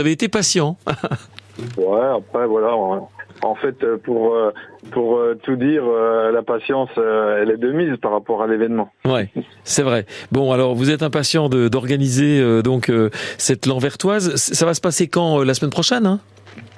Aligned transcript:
Vous 0.00 0.04
avez 0.04 0.12
été 0.12 0.28
patient. 0.28 0.76
ouais, 1.76 2.06
après, 2.16 2.46
voilà. 2.46 2.72
En 3.42 3.54
fait, 3.56 3.84
pour, 4.04 4.36
pour 4.92 5.20
tout 5.42 5.56
dire, 5.56 5.82
la 6.32 6.42
patience, 6.44 6.90
elle 6.96 7.50
est 7.50 7.56
de 7.56 7.72
mise 7.72 7.96
par 8.00 8.12
rapport 8.12 8.40
à 8.40 8.46
l'événement. 8.46 8.92
Ouais, 9.04 9.28
c'est 9.64 9.82
vrai. 9.82 10.06
Bon, 10.30 10.52
alors 10.52 10.76
vous 10.76 10.90
êtes 10.90 11.02
impatient 11.02 11.48
d'organiser 11.48 12.62
donc 12.62 12.92
cette 13.38 13.66
Lanvertoise. 13.66 14.36
Ça 14.36 14.66
va 14.66 14.74
se 14.74 14.80
passer 14.80 15.08
quand 15.08 15.42
La 15.42 15.54
semaine 15.54 15.72
prochaine 15.72 16.06
hein? 16.06 16.20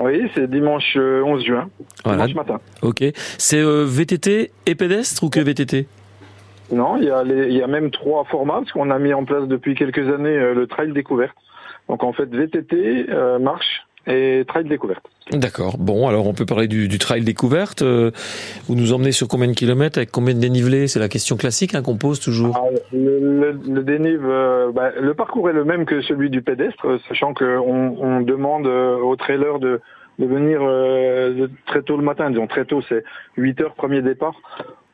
Oui, 0.00 0.30
c'est 0.34 0.48
dimanche 0.48 0.96
11 0.96 0.96
euh, 0.96 1.44
juin, 1.44 1.68
dimanche 2.04 2.34
matin. 2.34 2.60
Ok. 2.82 3.04
C'est 3.38 3.60
euh, 3.60 3.84
VTT 3.84 4.52
et 4.66 4.74
pédestre 4.74 5.24
ou 5.24 5.28
que 5.28 5.40
VTT 5.40 5.86
Non, 6.70 6.96
il 6.98 7.04
y, 7.04 7.10
a 7.10 7.22
il 7.24 7.52
y 7.54 7.62
a 7.62 7.66
même 7.66 7.90
trois 7.90 8.24
formats, 8.24 8.60
parce 8.60 8.72
qu'on 8.72 8.90
a 8.90 8.98
mis 8.98 9.14
en 9.14 9.24
place 9.24 9.48
depuis 9.48 9.74
quelques 9.74 10.08
années 10.12 10.36
euh, 10.36 10.54
le 10.54 10.66
trail 10.66 10.92
découverte. 10.92 11.36
Donc 11.88 12.04
en 12.04 12.12
fait, 12.12 12.26
VTT, 12.26 13.06
marche 13.40 13.86
et 14.08 14.44
trail 14.46 14.64
découverte. 14.64 15.04
D'accord. 15.32 15.76
Bon, 15.78 16.08
alors 16.08 16.26
on 16.26 16.32
peut 16.32 16.46
parler 16.46 16.66
du, 16.66 16.88
du 16.88 16.98
trail 16.98 17.22
découverte. 17.22 17.82
Euh, 17.82 18.10
vous 18.66 18.74
nous 18.74 18.92
emmenez 18.94 19.12
sur 19.12 19.28
combien 19.28 19.48
de 19.48 19.52
kilomètres 19.52 19.98
avec 19.98 20.10
combien 20.10 20.34
de 20.34 20.40
dénivelé? 20.40 20.88
C'est 20.88 20.98
la 20.98 21.08
question 21.08 21.36
classique 21.36 21.74
hein, 21.74 21.82
qu'on 21.82 21.98
pose 21.98 22.18
toujours. 22.18 22.56
Ah, 22.56 22.74
le, 22.92 23.52
le, 23.52 23.82
dénive, 23.82 24.24
euh, 24.24 24.72
bah, 24.72 24.90
le 24.98 25.14
parcours 25.14 25.50
est 25.50 25.52
le 25.52 25.64
même 25.64 25.84
que 25.84 26.00
celui 26.00 26.30
du 26.30 26.40
pédestre, 26.40 26.98
sachant 27.08 27.34
qu'on 27.34 27.96
on 28.00 28.20
demande 28.22 28.66
euh, 28.66 28.96
aux 28.96 29.16
trailers 29.16 29.58
de, 29.58 29.80
de 30.18 30.26
venir 30.26 30.60
très 31.66 31.82
tôt 31.82 31.96
le 31.96 32.02
matin. 32.02 32.30
Disons 32.30 32.46
très 32.46 32.64
tôt, 32.64 32.80
c'est 32.88 33.04
8 33.36 33.60
heures 33.60 33.74
premier 33.74 34.00
départ 34.00 34.34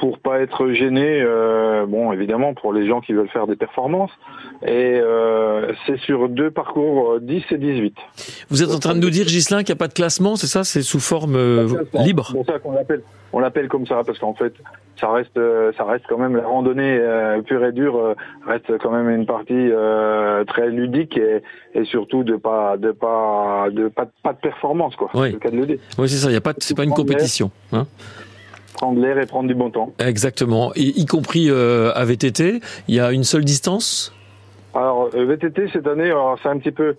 pour 0.00 0.18
pas 0.18 0.40
être 0.40 0.72
gêné, 0.72 1.20
euh, 1.20 1.84
bon 1.86 2.10
évidemment 2.12 2.54
pour 2.54 2.72
les 2.72 2.88
gens 2.88 3.02
qui 3.02 3.12
veulent 3.12 3.28
faire 3.28 3.46
des 3.46 3.54
performances, 3.54 4.10
et 4.62 4.98
euh, 4.98 5.72
c'est 5.86 5.98
sur 5.98 6.30
deux 6.30 6.50
parcours 6.50 7.20
10 7.20 7.34
euh, 7.34 7.54
et 7.54 7.58
18. 7.58 7.94
Vous 8.48 8.62
êtes 8.62 8.70
en 8.70 8.78
train 8.78 8.94
de 8.94 9.00
nous 9.00 9.10
dire, 9.10 9.28
Gislin, 9.28 9.58
qu'il 9.58 9.74
n'y 9.74 9.78
a 9.78 9.82
pas 9.82 9.88
de 9.88 9.92
classement, 9.92 10.36
c'est 10.36 10.46
ça? 10.46 10.64
C'est 10.64 10.80
sous 10.80 11.00
forme 11.00 11.36
libre? 11.92 12.28
C'est 12.28 12.34
pour 12.34 12.46
ça 12.46 12.58
qu'on 12.58 12.72
l'appelle, 12.72 13.02
on 13.34 13.40
l'appelle 13.40 13.68
comme 13.68 13.86
ça, 13.86 14.02
parce 14.04 14.18
qu'en 14.18 14.32
fait, 14.32 14.54
ça 14.98 15.10
reste, 15.12 15.38
ça 15.76 15.84
reste 15.84 16.04
quand 16.08 16.18
même 16.18 16.34
la 16.34 16.46
randonnée 16.46 16.98
pure 17.46 17.64
et 17.66 17.72
dure, 17.72 18.14
reste 18.46 18.78
quand 18.78 18.90
même 18.90 19.10
une 19.10 19.26
partie 19.26 19.68
très 20.46 20.70
ludique 20.70 21.18
et, 21.18 21.42
et, 21.74 21.84
surtout 21.84 22.24
de 22.24 22.36
pas, 22.36 22.78
de 22.78 22.92
pas, 22.92 23.66
de 23.70 23.88
pas, 23.88 24.06
pas 24.22 24.32
de 24.32 24.38
performance 24.38 24.96
quoi. 24.96 25.10
Oui, 25.12 25.36
oui 25.98 26.08
c'est 26.08 26.16
ça. 26.16 26.30
Il 26.30 26.34
y 26.34 26.36
a 26.36 26.40
pas, 26.40 26.54
c'est 26.58 26.76
pas 26.76 26.84
une 26.84 26.94
compétition. 26.94 27.50
Hein 27.72 27.86
prendre 28.72 29.00
l'air 29.00 29.18
et 29.18 29.26
prendre 29.26 29.48
du 29.48 29.54
bon 29.54 29.70
temps. 29.70 29.92
Exactement, 29.98 30.72
y, 30.76 31.04
compris 31.06 31.48
euh, 31.50 31.92
à 31.94 32.04
VTT, 32.04 32.60
il 32.88 32.94
y 32.94 33.00
a 33.00 33.12
une 33.12 33.24
seule 33.24 33.44
distance? 33.44 34.14
Alors 34.74 35.10
euh, 35.14 35.24
VTT 35.24 35.68
cette 35.72 35.86
année, 35.86 36.12
c'est 36.42 36.48
un 36.48 36.58
petit 36.58 36.70
peu 36.70 36.96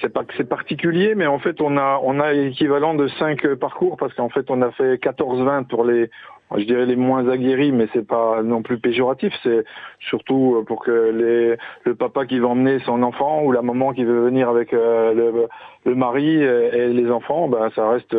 c'est 0.00 0.08
pas 0.08 0.24
que 0.24 0.32
c'est 0.36 0.48
particulier, 0.48 1.14
mais 1.14 1.26
en 1.26 1.38
fait 1.38 1.60
on 1.60 1.76
a 1.76 2.00
on 2.02 2.20
a 2.20 2.32
l'équivalent 2.32 2.94
de 2.94 3.08
5 3.18 3.54
parcours 3.56 3.96
parce 3.98 4.14
qu'en 4.14 4.30
fait 4.30 4.50
on 4.50 4.62
a 4.62 4.70
fait 4.70 4.94
14-20 4.94 5.64
pour 5.64 5.84
les 5.84 6.10
je 6.56 6.64
dirais 6.64 6.86
les 6.86 6.96
moins 6.96 7.28
aguerris, 7.28 7.70
mais 7.70 7.86
c'est 7.92 8.06
pas 8.06 8.42
non 8.42 8.62
plus 8.62 8.78
péjoratif. 8.78 9.32
C'est 9.44 9.64
surtout 10.00 10.64
pour 10.66 10.84
que 10.84 11.10
les 11.10 11.56
le 11.84 11.94
papa 11.94 12.26
qui 12.26 12.40
va 12.40 12.48
emmener 12.48 12.80
son 12.80 13.02
enfant 13.02 13.42
ou 13.42 13.52
la 13.52 13.62
maman 13.62 13.92
qui 13.92 14.04
veut 14.04 14.24
venir 14.24 14.48
avec 14.48 14.72
euh, 14.72 15.14
le, 15.14 15.46
le, 15.84 15.94
mari 15.94 16.42
et 16.42 16.88
les 16.88 17.10
enfants, 17.10 17.48
ben 17.48 17.70
ça 17.76 17.88
reste 17.88 18.16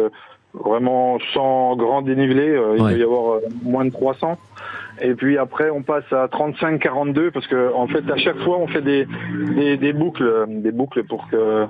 vraiment 0.54 1.18
sans 1.34 1.76
grand 1.76 2.02
dénivelé, 2.02 2.50
euh, 2.50 2.76
il 2.78 2.84
va 2.84 2.94
y 2.94 3.04
avoir 3.04 3.36
euh, 3.36 3.40
moins 3.64 3.86
de 3.86 3.92
300. 3.92 4.38
Et 5.04 5.16
puis 5.16 5.38
après, 5.38 5.70
on 5.72 5.82
passe 5.82 6.04
à 6.12 6.28
35-42 6.28 7.32
parce 7.32 7.48
que 7.48 7.74
en 7.74 7.88
fait, 7.88 8.04
à 8.12 8.18
chaque 8.18 8.38
fois, 8.40 8.60
on 8.60 8.68
fait 8.68 8.82
des, 8.82 9.08
des, 9.56 9.78
des, 9.78 9.94
boucles, 9.94 10.46
des 10.48 10.72
boucles 10.72 11.04
pour 11.06 11.28
que 11.30 11.66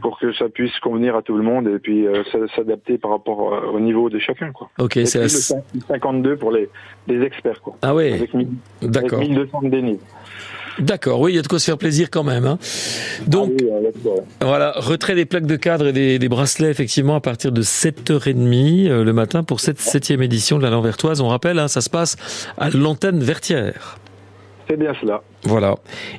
pour 0.00 0.18
que 0.18 0.32
ça 0.32 0.48
puisse 0.48 0.76
convenir 0.80 1.14
à 1.14 1.22
tout 1.22 1.36
le 1.36 1.44
monde 1.44 1.68
et 1.68 1.78
puis 1.78 2.06
euh, 2.06 2.24
s'adapter 2.56 2.98
par 2.98 3.12
rapport 3.12 3.70
au 3.72 3.78
niveau 3.78 4.10
de 4.10 4.18
chacun. 4.18 4.50
Quoi. 4.50 4.68
Ok, 4.80 4.98
c'est 5.04 5.20
la... 5.20 5.28
52 5.28 6.36
pour 6.36 6.50
les, 6.50 6.68
les 7.06 7.22
experts. 7.22 7.60
Quoi. 7.60 7.76
Ah 7.82 7.94
oui. 7.94 8.12
Avec, 8.14 8.34
avec 8.82 9.12
1200 9.12 9.62
de 9.62 9.68
dénivelé. 9.68 10.00
D'accord, 10.78 11.20
oui, 11.20 11.32
il 11.32 11.36
y 11.36 11.38
a 11.38 11.42
de 11.42 11.48
quoi 11.48 11.58
se 11.58 11.66
faire 11.66 11.78
plaisir 11.78 12.08
quand 12.10 12.24
même. 12.24 12.46
Hein. 12.46 12.58
Donc, 13.26 13.52
ah 14.40 14.44
voilà, 14.46 14.72
retrait 14.76 15.14
des 15.14 15.24
plaques 15.24 15.46
de 15.46 15.56
cadre 15.56 15.88
et 15.88 16.18
des, 16.18 16.28
bracelets, 16.28 16.70
effectivement, 16.70 17.16
à 17.16 17.20
partir 17.20 17.52
de 17.52 17.62
7h30 17.62 18.88
euh, 18.88 19.04
le 19.04 19.12
matin 19.12 19.42
pour 19.42 19.60
cette 19.60 19.80
septième 19.80 20.22
édition 20.22 20.58
de 20.58 20.62
la 20.62 20.70
Lanvertoise. 20.70 21.20
On 21.20 21.28
rappelle, 21.28 21.58
hein, 21.58 21.68
ça 21.68 21.80
se 21.80 21.90
passe 21.90 22.16
à 22.56 22.70
l'antenne 22.70 23.20
Vertière. 23.20 23.98
C'est 24.68 24.78
bien 24.78 24.94
cela. 25.00 25.22
Voilà. 25.44 25.74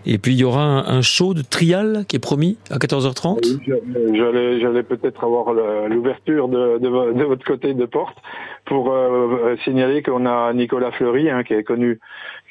Et 0.06 0.18
puis 0.18 0.34
il 0.34 0.40
y 0.40 0.44
aura 0.44 0.90
un, 0.90 1.02
show 1.02 1.34
de 1.34 1.42
trial 1.42 2.06
qui 2.08 2.18
est 2.18 2.20
promis 2.20 2.58
à 2.70 2.78
14h30. 2.78 3.40
Oui, 3.44 4.60
J'allais 4.62 4.84
peut-être 4.84 5.24
avoir 5.24 5.54
l'ouverture 5.88 6.48
de, 6.48 6.78
de, 6.80 7.24
votre 7.24 7.46
côté 7.46 7.74
de 7.74 7.86
porte 7.86 8.18
pour 8.66 8.92
euh, 8.92 9.56
signaler 9.64 10.02
qu'on 10.02 10.26
a 10.26 10.54
Nicolas 10.54 10.92
Fleury, 10.92 11.30
hein, 11.30 11.44
qui 11.44 11.54
est 11.54 11.64
connu 11.64 12.00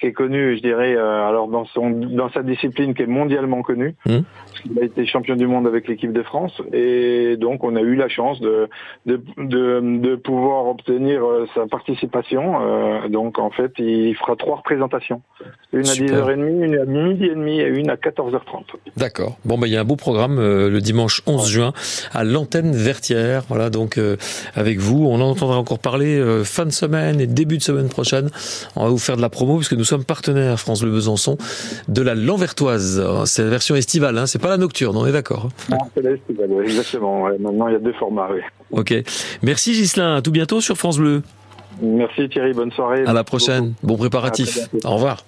qui 0.03 0.09
est 0.09 0.13
connu, 0.13 0.57
je 0.57 0.63
dirais, 0.63 0.97
euh, 0.97 1.29
alors 1.29 1.47
dans 1.47 1.65
son 1.67 1.91
dans 1.91 2.29
sa 2.31 2.43
discipline 2.43 2.93
qui 2.93 3.03
est 3.03 3.07
mondialement 3.07 3.63
connue. 3.63 3.95
Mmh. 4.05 4.19
Il 4.69 4.79
a 4.81 4.85
été 4.85 5.07
champion 5.07 5.37
du 5.37 5.47
monde 5.47 5.69
avec 5.69 5.87
l'équipe 5.87 6.13
de 6.13 6.25
France 6.25 6.61
et 6.73 7.37
donc 7.37 7.63
on 7.63 7.77
a 7.77 7.81
eu 7.81 7.95
la 7.95 8.09
chance 8.09 8.41
de 8.41 8.69
de 9.07 9.23
de, 9.39 9.81
de 9.81 10.17
pouvoir 10.17 10.67
obtenir 10.67 11.25
euh, 11.25 11.47
sa 11.55 11.69
participation. 11.69 12.61
Euh, 12.61 13.09
donc 13.09 13.39
en 13.39 13.51
fait, 13.51 13.73
il 13.79 14.17
fera 14.17 14.35
trois 14.35 14.57
représentations, 14.57 15.23
une 15.73 15.81
à 15.81 15.93
10h30, 15.93 16.62
une 16.63 16.79
à 16.79 16.85
midi 16.85 17.27
et 17.27 17.35
demi 17.35 17.61
et 17.61 17.67
une 17.67 17.91
à 17.91 17.97
14h30. 17.97 18.65
D'accord. 18.97 19.39
Bon 19.45 19.59
ben 19.59 19.67
il 19.67 19.73
y 19.73 19.77
a 19.77 19.81
un 19.81 19.85
beau 19.85 19.97
programme 19.97 20.39
le 20.41 20.81
dimanche 20.81 21.23
11 21.27 21.49
juin 21.49 21.73
à 22.13 22.25
l'antenne 22.25 22.73
Vertière. 22.73 23.45
Voilà 23.49 23.71
donc 23.71 23.99
avec 24.55 24.79
vous, 24.79 25.07
on 25.07 25.17
en 25.17 25.31
entendra 25.31 25.57
encore 25.57 25.79
parler 25.79 26.23
fin 26.45 26.65
de 26.67 26.71
semaine 26.71 27.21
et 27.21 27.27
début 27.27 27.59
de 27.59 27.63
semaine 27.63 27.89
prochaine. 27.89 28.31
On 28.77 28.85
va 28.85 28.91
vous 28.91 28.99
faire 28.99 29.17
de 29.17 29.23
la 29.23 29.29
promo 29.29 29.57
puisque 29.57 29.75
nous 29.75 29.85
sommes 29.85 30.05
partenaires 30.05 30.59
France 30.59 30.83
Bleu 30.83 30.91
Besançon 30.91 31.37
de 31.89 32.03
la 32.03 32.15
Lanvertoise. 32.15 33.03
C'est 33.27 33.43
la 33.43 33.51
version 33.51 33.75
estivale, 33.75 34.19
hein, 34.19 34.27
c'est 34.27 34.41
pas 34.41 34.49
la 34.49 34.57
nocturne, 34.57 34.97
on 34.97 35.07
est 35.07 35.13
d'accord 35.13 35.49
Non, 35.71 35.79
c'est 35.95 36.03
l'estivale, 36.03 36.51
exactement. 36.63 37.29
Maintenant, 37.39 37.69
il 37.69 37.73
y 37.73 37.77
a 37.77 37.81
deux 37.81 37.93
formats. 37.95 38.29
Oui. 38.33 38.41
Ok. 38.71 38.95
Merci 39.43 39.75
Gislain, 39.75 40.17
à 40.17 40.23
tout 40.23 40.31
bientôt 40.33 40.61
sur 40.61 40.77
France 40.77 40.99
Bleu. 40.99 41.23
Merci 41.81 42.29
Thierry, 42.29 42.53
bonne 42.53 42.71
soirée. 42.73 43.05
À 43.07 43.13
la 43.13 43.25
prochaine, 43.25 43.75
bon 43.83 43.97
préparatif. 43.97 44.59
Au 44.85 44.95
revoir. 44.95 45.25